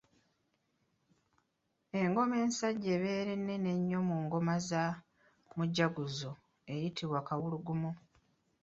Engoma 2.01 2.35
ensajja 2.43 2.89
ebeera 2.97 3.31
ennene 3.37 3.69
ennyo 3.77 3.99
mu 4.09 4.15
ngoma 4.23 4.53
za 4.69 4.83
mujaguzo 5.55 6.31
eyitibwa 6.71 7.19
Kawulugumo. 7.27 7.91